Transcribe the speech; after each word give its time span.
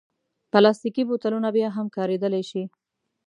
پلاستيکي 0.51 1.03
بوتلونه 1.09 1.49
بیا 1.55 1.69
هم 1.75 1.87
کارېدلی 1.97 2.43
شي. 2.49 2.63